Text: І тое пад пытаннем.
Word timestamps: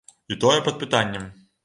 І 0.35 0.37
тое 0.43 0.55
пад 0.69 0.79
пытаннем. 0.85 1.29